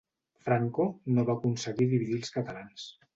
[0.45, 0.85] Franco
[1.17, 2.87] no va aconseguir dividir els catalans.